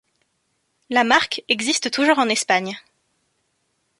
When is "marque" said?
1.03-1.43